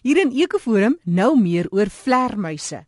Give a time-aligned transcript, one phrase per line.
[0.00, 2.86] Hier in Ekoforum nou meer oor vlermuise.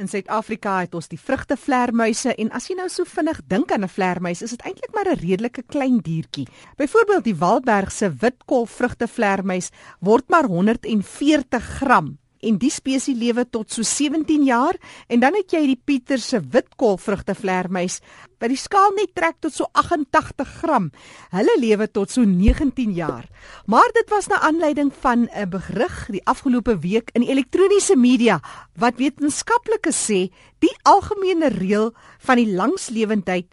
[0.00, 3.92] In Suid-Afrika het ons die vrugtevlermuise en as jy nou so vinnig dink aan 'n
[3.92, 6.48] vlermuis, is dit eintlik maar 'n redelike klein diertjie.
[6.76, 13.82] Byvoorbeeld die Waldbergse witkool vrugtevlermuis word maar 140 gram en die spesies lewe tot so
[13.82, 14.76] 17 jaar
[15.08, 18.00] en dan het jy die Pieter se witkoolvrugte vlermuis
[18.40, 20.90] wat die skaal net trek tot so 88 gram.
[21.32, 23.24] Hulle lewe tot so 19 jaar.
[23.66, 28.40] Maar dit was na aanleiding van 'n berig die afgelope week in elektroniese media
[28.76, 33.46] wat wetenskaplikes sê die algemene reël van die langslewendheid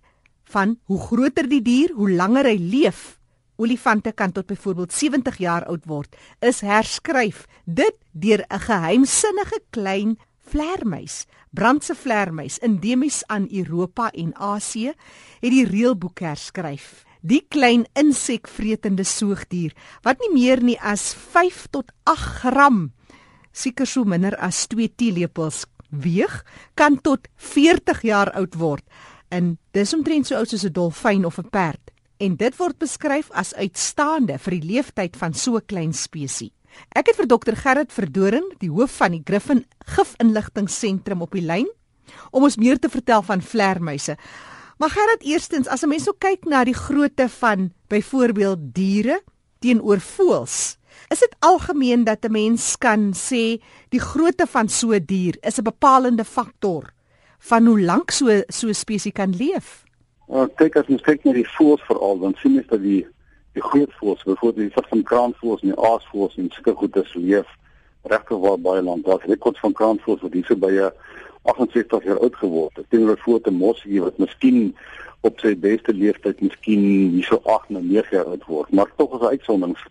[0.44, 3.20] van hoe groter die dier, hoe langer hy leef
[3.61, 7.45] olifante kan tot byvoorbeeld 70 jaar oud word, is herskryf.
[7.65, 10.17] Dit deur 'n geheimsinnige klein
[10.52, 14.93] vlermuis, brandse vlermuis endemies aan Europa en Asië,
[15.41, 17.05] het die reëlboek herskryf.
[17.21, 22.91] Die klein insekvretende soogdier wat nie meer nie as 5 tot 8 gram,
[23.52, 26.43] seker so minder as 2 teelepels weeg,
[26.73, 28.83] kan tot 40 jaar oud word.
[29.30, 31.91] En dis omtrent so oud soos 'n dolfyn of 'n perd
[32.22, 36.53] en dit word beskryf as uitstaande vir die leeftyd van so 'n klein spesies.
[36.95, 41.67] Ek het vir dokter Gerrit Verdoring, die hoof van die Griffin Gifinligtingsentrum op die lyn,
[42.31, 44.17] om ons meer te vertel van vlermuise.
[44.77, 49.22] Maar Gerrit, eerstens, as 'n mens nou kyk na die grootte van byvoorbeeld diere
[49.59, 50.77] teenoor voëls,
[51.09, 55.58] is dit algemeen dat 'n mens kan sê die grootte van so 'n dier is
[55.58, 56.94] 'n bepalende faktor
[57.39, 59.83] van hoe lank so so 'n spesies kan leef.
[60.31, 63.01] Uh, kyk as ons kyk na die voëls veral, dan sien ons dat die
[63.51, 67.49] die groot voëls, byvoorbeeld die van kraanvoëls en die aasvoëls en sulke goedes leef
[68.07, 69.03] regtig waar baie lank.
[69.03, 70.71] Daar's rekords van kraanvoëls wat hierso by
[71.52, 72.87] 68 jaar oud geword het.
[72.95, 74.71] Teenoor voor te mossie wat miskien
[75.27, 76.87] op sy beste leeftyd miskien
[77.17, 79.83] hierso 8 na 9 jaar oud word, maar tog is uitsonderings.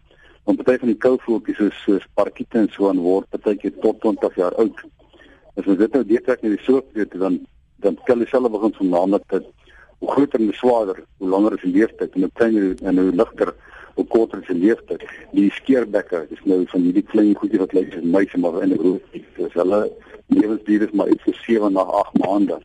[0.49, 4.41] Want baie van die kouvoeltjies soos soos parkiete en so aan word partykeer tot 20
[4.41, 4.85] jaar oud.
[5.61, 7.43] As ons dit nou deurtrek na die soort dan
[7.81, 9.47] dan kan jy self begin van naamlik dat
[10.01, 13.55] hoe groter en swaarder, hoe langer is die leeftyd en hoe kleiner en hoe ligter
[13.95, 15.05] hoe korter is die leeftyd.
[15.37, 18.81] Die skeerbekke is nou van hierdie klein goedjie wat lyk soos muise maar in 'n
[18.81, 19.81] groot dis hulle
[20.27, 22.61] lewensduur is maar iets so 7 na 8 maande.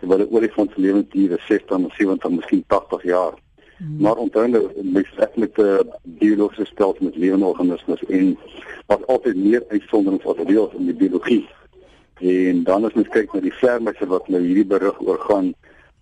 [0.00, 3.34] Terwyl 'n olifant se lewensduur is 60 tot 70, miskien 80 jaar.
[3.76, 4.00] Hmm.
[4.00, 5.06] Maar onthou nou met
[5.36, 8.38] met die biologiese stelsel met lewende organismes en
[8.86, 11.48] wat altyd meer uitsonderings as reël in die biologie.
[12.20, 15.54] En dan as mens kyk na die vlermuise wat nou hierdie berig oor gaan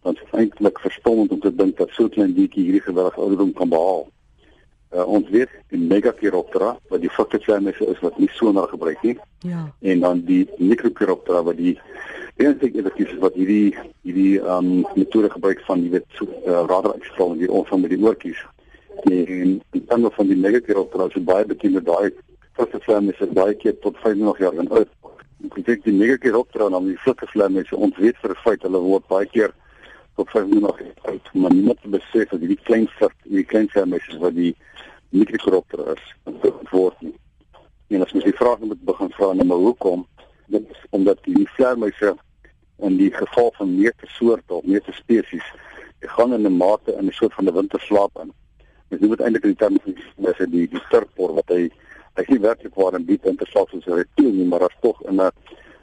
[0.08, 3.52] dan is eintlik verstommend om te dink dat so 'n klein bietjie hierdie geweldige ouderdom
[3.52, 4.08] kan behaal.
[4.88, 9.18] Uh, ons weet die Megachiroptera wat die fotokleinisse is wat nie sonar gebruik nie.
[9.44, 9.72] Ja.
[9.80, 11.74] En dan die Microchiroptera wat die
[12.36, 16.64] eintlik effektief is wat hierdie hierdie ehm um, metode gebruik van jy weet so uh,
[16.70, 18.40] radaruitstraling die ons van met die oortjies.
[19.02, 22.10] En die ander van die Megachiroptera is baie bekend daai
[22.56, 24.88] fotokleinisse baie keer tot 25 jaar oud.
[25.52, 29.04] Ek dink die Megachiroptera en dan die fotokleinisse ons weet vir 'n feit hulle word
[29.12, 29.52] baie keer
[30.18, 34.06] tot my nog uit maar niemand te besef dat hierdie klein vlug hierdie klein vermis
[34.22, 34.54] wat die
[35.14, 36.14] mikroskopter is
[36.70, 37.14] word nie.
[37.88, 40.06] En as mens die vraag moet begin vra nou maar hoekom
[40.54, 42.16] dit is omdat die vlermuise
[42.88, 45.46] in die geval van meeste soorte of meeste spesies
[46.16, 48.32] gaan in 'n mate in 'n soort van 'n winterslaap in.
[48.88, 51.70] Dit eintlik in terme van dis die die turpor wat hy
[52.16, 55.20] hy sien werklik waar in diep winterslaap soos 'n reptiel nie maar as tog in
[55.20, 55.30] 'n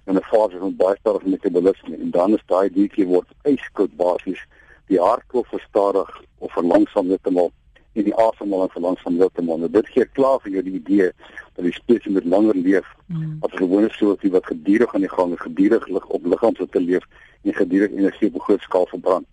[0.05, 4.41] in 'n fase van baie stadige metabolisme en dan is daai diertjie word yskoud basies
[4.88, 7.51] die hartklop verstadig of verlangsaam net eenmal
[7.93, 9.57] en die asemhaling verlangsaam net eenmal.
[9.57, 11.11] Nou, dit gee klaar vir jou die idee
[11.55, 13.38] dat die spesies met langer leef mm.
[13.41, 16.67] as 'n gewone soortie wat gedurig aan die gang is, gedurig lig op liggaam se
[16.69, 17.03] te leef
[17.43, 19.27] en gedurig energie op 'n groot skaal verbrand.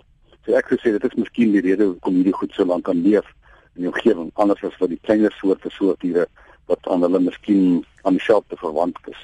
[0.45, 3.03] So ek sou sê dit is miskien die rede hoekom hierdie goed so lank kan
[3.03, 3.27] leef
[3.75, 6.27] in die omgewing anders as wat die kleiner soorte soortdiere
[6.67, 9.21] wat aan hulle miskien aan dieselfde verwant is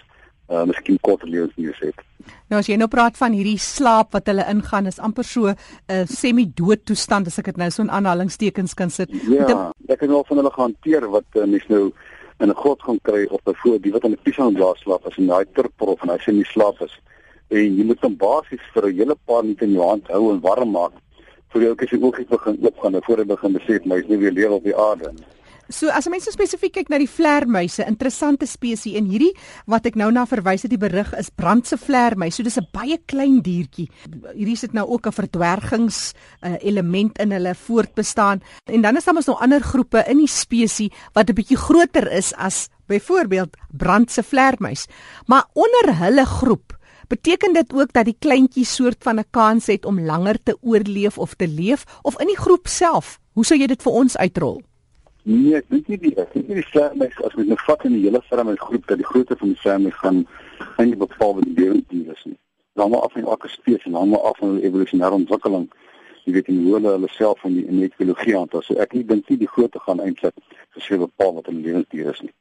[0.48, 2.04] uh miskien korter lewensduur het.
[2.48, 5.56] Nou as jy nou praat van hierdie slaap wat hulle ingaan is amper so 'n
[5.90, 9.10] uh, semi-dood toestand as ek dit nou so in aanhalingstekens kan sit.
[9.28, 9.56] Ja, de...
[9.92, 11.92] ek het nou van hulle gehanteer wat uh, mens nou
[12.40, 15.18] in 'n grot gaan kry of byvoorbeeld die wat in 'n piesang blaas slaap as
[15.18, 16.94] 'n daai turpor of en hy sê nie slaap is.
[17.48, 20.40] En jy moet hom basies vir 'n hele paar minute in jou hand hou en
[20.40, 20.92] warm maak
[21.52, 24.32] vir jou as jy ook begin oopgaan voor hy begin besef maar hy's nie weer
[24.32, 25.37] lewe op die aarde nie.
[25.68, 29.34] So as mense spesifiek kyk na die vlermuise, interessante spesies en hierdie
[29.68, 32.38] wat ek nou na verwys het die berig is brandse vlermuis.
[32.38, 33.88] So dis 'n baie klein diertjie.
[34.32, 38.40] Hierdie sit nou ook 'n verdwergings uh, element in hulle voortbestaan.
[38.64, 42.10] En dan is daar mos nog ander groepe in die spesies wat 'n bietjie groter
[42.12, 44.86] is as byvoorbeeld brandse vlermuis.
[45.26, 46.78] Maar onder hulle groep
[47.08, 51.18] Beteken dit ook dat die kleintjie soort van 'n kans het om langer te oorleef
[51.18, 53.18] of te leef of in die groep self?
[53.32, 54.62] Hoe sou jy dit vir ons uitrol?
[55.28, 57.96] Nee, ek dink nie die ek dink nie die vleermuis as mens nou vat in
[57.98, 60.22] die hele vleermuis groep dat die grootte van die vleermuis gaan
[60.80, 62.38] eintlik bepaal wat die lewensdier is nie.
[62.80, 65.66] Dan maar af van elke spesies en dan maar af van evolusionêre ontwikkeling.
[66.24, 68.70] Jy weet in hoe hulle hulle self in die in die ekologie aanpas.
[68.70, 70.40] So ek dink nie die grootte gaan eintlik
[70.78, 72.32] gesê bepaal wat 'n lewensdier is nie.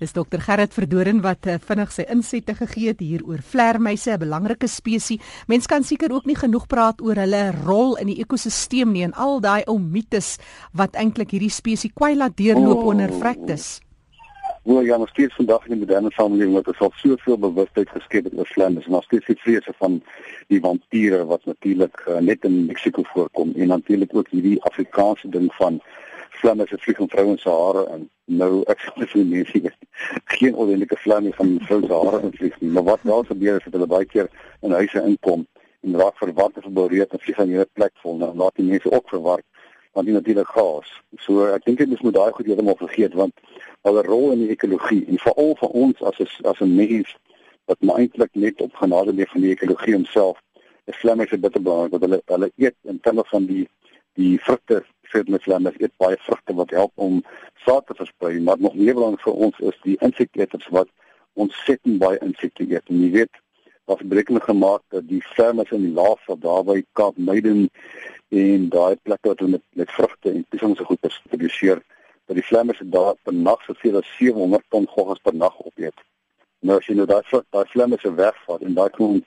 [0.00, 4.22] Dis dokter Gerrit Verdoren wat uh, vinnig sy insette gegee het hier oor vlermuise, 'n
[4.22, 5.20] belangrike spesies.
[5.46, 9.12] Mens kan seker ook nie genoeg praat oor hulle rol in die ekosisteem nie en
[9.12, 10.38] al daai ou mites
[10.72, 12.86] wat eintlik hierdie spesies kwai laat deurloop oh.
[12.94, 13.82] onder vrektes.
[14.64, 18.24] Wel ja, nog steeds vandag in die moderne samelewing wat ons al soveel bewustheid geskep
[18.24, 20.00] het oor vlermuise en nog steeds die vrese van
[20.48, 25.52] die vampiere wat natuurlik uh, net in Mexiko voorkom en natuurlik ook hierdie Afrikaanse ding
[25.60, 25.82] van
[26.40, 28.08] vlamme se vlieg om vrouens se hare in.
[28.40, 29.72] Nou ek sê vir mense
[30.36, 32.70] geen ordentlike vlamme van vrou se hare in vlieg nie.
[32.74, 34.28] Maar wat wel gebeur is dat hulle baie keer
[34.66, 35.46] in huise inkom
[35.86, 38.16] en raak verward en verboureerd en vlieg aan 'n hele plek vol.
[38.16, 39.44] Nou laat die mense ook verward
[39.92, 40.90] want dit natuurlik gas.
[41.18, 43.34] So ek dink dit moet daai goed heeltemal vergeet want
[43.82, 47.16] hulle rol in die ekologie en veral vir ons as as as 'n mens
[47.64, 50.38] wat eintlik net op genade leef van die ekologie homself.
[50.84, 53.68] Die vlamme is bitter belangrik want hulle hulle eet in terme van die
[54.14, 57.20] die vrugte vetmeslanders eet baie vrugte wat help om
[57.64, 60.88] saad te versprei, maar nog meer belangrik vir ons is die insekteters wat
[61.34, 62.88] ontsettend baie insekte eet.
[62.88, 63.40] En jy weet,
[63.90, 67.68] daar's berekeninge gemaak dat die farmers in die laaf van daarby Kaap Meiden
[68.30, 71.82] en daai plekke wat hulle met, met vrugte en piesangse goeders produseer,
[72.30, 76.06] dat die farmers daar per nag soveel as 700 ton goggas per nag opeet.
[76.60, 79.22] Nou as jy nou daai daai farmers wegvat en daai kom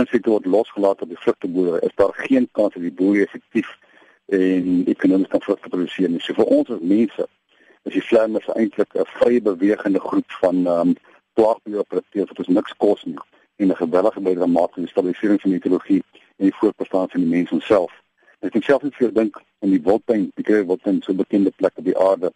[0.00, 3.68] insekte word losgelaat op die vrugteboere, is daar geen kans dat die boere effektief
[4.26, 6.20] en ekonomies kan vrugte produseer nie.
[6.20, 7.26] So vir ons as mense
[7.86, 10.96] is die vleermuis eintlik 'n vrye bewegende groep van ehm um,
[11.36, 13.18] plaagbeheeroperateurs wat ons niks kos nie
[13.56, 16.02] en 'n gewellige bydrae maak aan die stabilisering van die ekologie
[16.36, 17.92] en die voortbestaan van die mens homself.
[18.40, 21.72] Ek kan self net vir dink in die Wildtuin, die Grey Wildtuin, so bekende plek
[21.74, 22.32] op die aarde.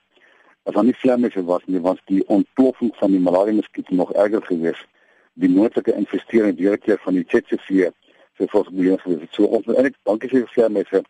[0.63, 4.43] As aan die vleermuis was nie, was die ontploffing van die malaria muskiet nog erger
[4.43, 4.87] geweest.
[5.35, 7.59] Die moontlike investering deur keer van die tsetse
[8.41, 11.03] vir volgens die so ons moet eintlik dankie sê vir vleermuise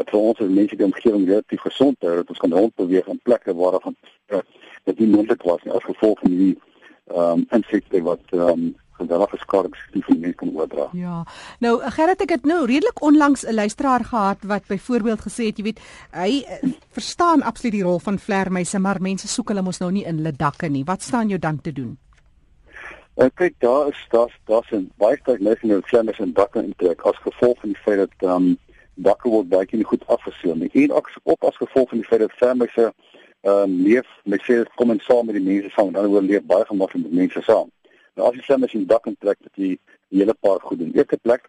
[0.00, 3.20] dat vir ons as mense die omgewing relatief gesond hou dat ons kan rondbeweeg in
[3.28, 3.96] plekke waar daar van
[4.88, 6.52] dit nie moontlik was nie as gevolg van die
[7.10, 8.70] ehm um, insekte wat ehm um,
[9.00, 10.86] geweldige skade geskep vir mense kan oordra.
[10.96, 11.22] Ja.
[11.64, 15.64] Nou Gerrit ek het nou redelik onlangs 'n luisteraar gehad wat byvoorbeeld gesê het jy
[15.64, 15.80] weet
[16.12, 20.04] hy uh, verstaan absoluut die rol van vlermuise maar mense soek hulle mos nou nie
[20.04, 20.84] in hulle dakke nie.
[20.84, 21.98] Wat staan jou dan te doen?
[23.16, 27.00] Uh, kyk daar is daar's daar's 'n baie sterk mense nou vlermuise in dakke intrek
[27.00, 28.58] as gevolg van die feit dat ehm um,
[29.02, 30.70] dakke word baie nie goed afgeseël nie.
[30.84, 32.92] En ook op as gevolg van die feit dat vermisse
[33.40, 36.42] ehm um, leef met sê kom en saam met die mense saam, dan word leef
[36.44, 37.70] baie gemaklik met mense saam.
[38.14, 39.70] Nou as jy vermisse in dak intrek dat jy
[40.08, 40.92] die hele paar goed doen.
[40.94, 41.48] Eerste plek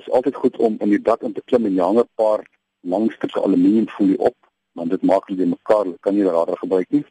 [0.00, 2.44] is altyd goed om in die dak in te klim en jy hang 'n paar
[2.82, 4.36] lang stukke aluminiumfolie op,
[4.72, 7.04] want dit maak dit mekaar, kan jy radar gebruik nie.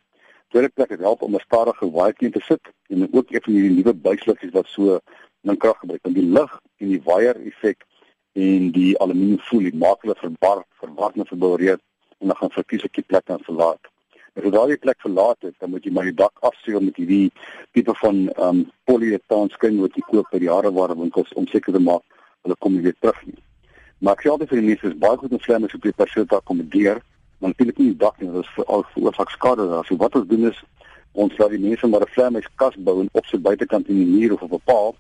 [0.51, 3.75] Tweede plek het help om 'n stadige waaiertjie te sit en ook een van hierdie
[3.77, 4.99] nuwe buisliggies wat so
[5.41, 7.85] min krag gebruik om die lig en die waier effek
[8.33, 11.79] en die aluminiumfolie maak hulle verbar verward en verboureer
[12.19, 13.89] en dan gaan verkies ek die plek dan verlaat.
[14.37, 17.31] As jy daai plek verlaat het, dan moet jy maar die dak afseël met hierdie
[17.75, 21.75] tipe van ehm um, poliuretaan skyn wat jy koop by die hareware winkels om seker
[21.75, 22.05] te maak
[22.45, 23.37] hulle kom nie weer terug nie.
[23.99, 26.25] Maar ek sê altyd vir die mense is baie goed om vlemme op die perseel
[26.25, 27.01] te akkommodeer,
[27.43, 29.85] want dit is nie dak nie, dit is vir al veroorsaak skade daar.
[29.85, 30.63] So wat ons doen is
[31.13, 34.11] ons laat die mense maar 'n vlemme kas bou en op sy buitekant in die
[34.15, 34.95] muur of op 'n paal